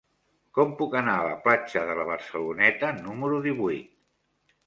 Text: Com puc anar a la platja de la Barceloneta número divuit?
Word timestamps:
Com 0.59 0.71
puc 0.79 0.95
anar 1.01 1.13
a 1.17 1.27
la 1.27 1.35
platja 1.43 1.83
de 1.89 1.97
la 2.01 2.07
Barceloneta 2.09 2.89
número 3.03 3.37
divuit? 3.47 3.93